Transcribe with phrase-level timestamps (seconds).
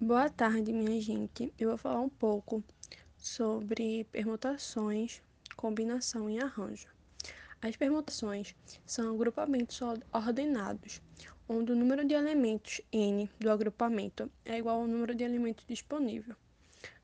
[0.00, 1.52] Boa tarde, minha gente.
[1.58, 2.62] Eu vou falar um pouco
[3.16, 5.20] sobre permutações,
[5.56, 6.86] combinação e arranjo.
[7.60, 8.54] As permutações
[8.86, 9.80] são agrupamentos
[10.12, 11.02] ordenados,
[11.48, 16.36] onde o número de elementos n do agrupamento é igual ao número de elementos disponível.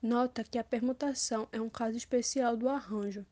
[0.01, 3.27] Nota que a permutação é um caso especial do arranjo,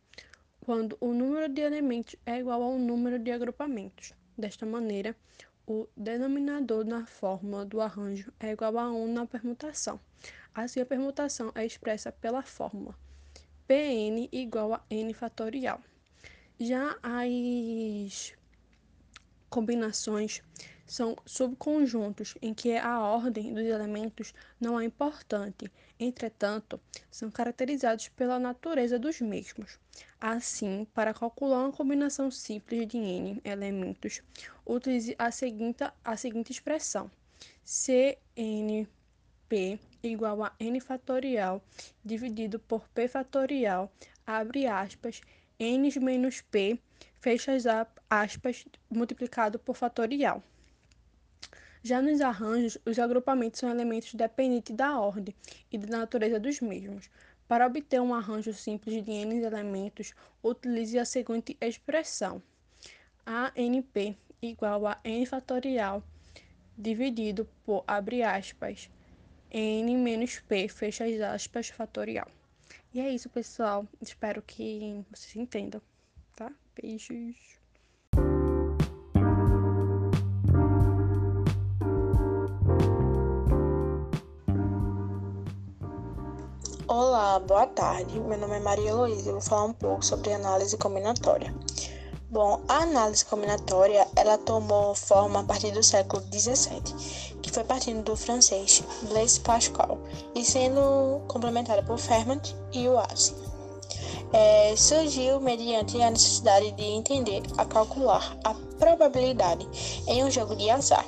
[0.59, 4.13] quando o número de elementos é igual ao número de agrupamentos.
[4.37, 5.15] Desta maneira,
[5.67, 10.01] o denominador na fórmula do arranjo é igual a 1 na permutação.
[10.55, 12.95] Assim, a permutação é expressa pela fórmula
[13.67, 15.81] Pn igual a n fatorial.
[16.61, 18.35] Já as
[19.53, 20.43] combinações
[20.87, 25.71] são subconjuntos em que a ordem dos elementos não é importante,
[26.01, 26.81] entretanto,
[27.11, 29.79] são caracterizados pela natureza dos mesmos.
[30.19, 34.23] Assim, para calcular uma combinação simples de n elementos,
[34.67, 37.11] utilize a seguinte, a seguinte expressão:
[37.63, 38.89] CNP
[40.03, 41.63] igual a n fatorial
[42.03, 43.93] dividido por p fatorial,
[44.27, 45.21] abre aspas,
[45.65, 46.77] n menos p,
[47.21, 47.53] fecha
[48.11, 50.43] aspas, multiplicado por fatorial.
[51.85, 55.35] Já nos arranjos, os agrupamentos são elementos dependentes da ordem
[55.71, 57.09] e da natureza dos mesmos.
[57.47, 62.43] Para obter um arranjo simples de n elementos, utilize a seguinte expressão:
[63.25, 66.03] ANP igual a n fatorial
[66.77, 68.91] dividido por, abre aspas,
[69.51, 72.29] n menos p, fecha aspas, fatorial.
[72.95, 73.87] E é isso, pessoal.
[74.03, 75.81] Espero que vocês entendam,
[76.37, 76.53] tá?
[76.75, 77.37] Beijos.
[86.87, 88.21] Olá, boa tarde.
[88.21, 91.55] Meu nome é Maria Heloísa e eu vou falar um pouco sobre análise combinatória.
[92.29, 98.03] Bom, a análise combinatória ela tomou forma a partir do século XVII, que foi partindo
[98.03, 99.92] do francês Blaise Pascal
[100.35, 103.35] e sendo complementada por Fermat e Oase.
[104.33, 109.69] É, surgiu mediante a necessidade de entender a calcular a probabilidade
[110.07, 111.07] em um jogo de azar.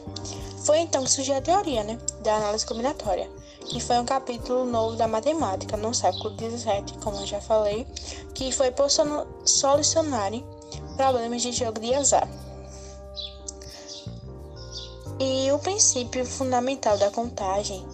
[0.65, 3.29] Foi então que surgiu a teoria né, da análise combinatória
[3.65, 7.87] que foi um capítulo novo da matemática no século XVII, como eu já falei,
[8.35, 10.33] que foi por solucionar
[10.97, 12.29] problemas de jogo de azar.
[15.19, 17.85] E o princípio fundamental da contagem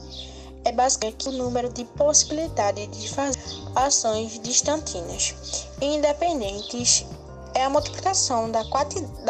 [0.70, 3.41] é basicamente o número de possibilidades de fazer
[3.75, 5.34] ações distantinas
[5.81, 7.04] independentes
[7.54, 8.64] é a multiplicação da,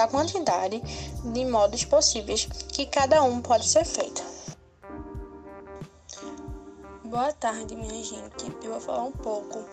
[0.06, 0.82] quantidade
[1.24, 4.22] de modos possíveis que cada um pode ser feito.
[7.04, 8.54] Boa tarde, minha gente.
[8.62, 9.64] Eu vou falar um pouco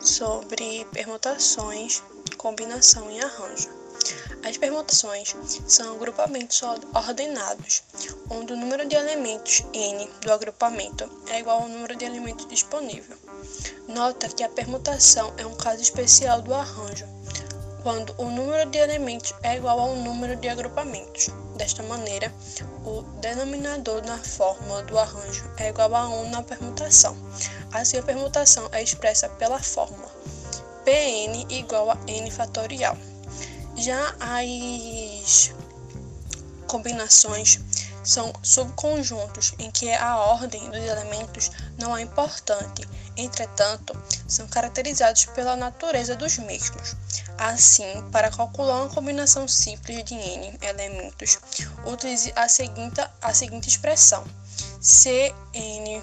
[0.00, 2.00] sobre permutações,
[2.36, 3.77] combinação e arranjo.
[4.48, 5.36] As permutações
[5.66, 6.62] são agrupamentos
[6.94, 7.82] ordenados,
[8.30, 13.14] onde o número de elementos n do agrupamento é igual ao número de elementos disponível.
[13.86, 17.04] Nota que a permutação é um caso especial do arranjo,
[17.82, 21.28] quando o número de elementos é igual ao número de agrupamentos.
[21.56, 22.32] Desta maneira,
[22.86, 27.14] o denominador na fórmula do arranjo é igual a 1 na permutação.
[27.70, 30.10] Assim, a permutação é expressa pela fórmula
[30.86, 32.96] Pn igual a n fatorial.
[33.78, 35.52] Já as
[36.66, 37.60] combinações
[38.02, 43.96] são subconjuntos em que a ordem dos elementos não é importante, entretanto,
[44.26, 46.96] são caracterizados pela natureza dos mesmos.
[47.38, 51.38] Assim, para calcular uma combinação simples de n elementos,
[51.86, 54.24] utilize a seguinte, a seguinte expressão:
[54.80, 56.02] CNP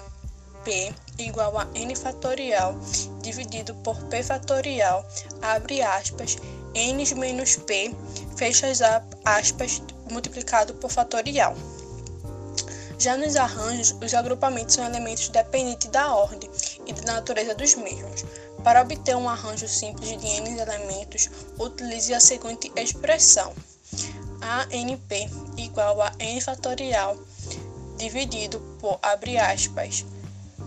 [1.18, 2.74] igual a n fatorial
[3.20, 5.06] dividido por p fatorial,
[5.42, 6.36] abre aspas,
[6.76, 7.94] n menos p,
[8.36, 8.66] fecha
[9.24, 11.56] aspas, multiplicado por fatorial.
[12.98, 16.50] Já nos arranjos, os agrupamentos são elementos dependentes da ordem
[16.86, 18.24] e da natureza dos mesmos.
[18.62, 23.54] Para obter um arranjo simples de n elementos, utilize a seguinte expressão:
[24.40, 27.16] ANP igual a n fatorial
[27.96, 30.04] dividido por, abre aspas,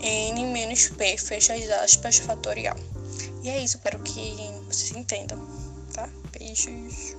[0.00, 2.76] n menos p, fecha aspas, fatorial.
[3.42, 4.36] E é isso, espero que
[4.66, 5.38] vocês entendam,
[6.00, 6.08] tá?
[6.32, 7.16] Beijos.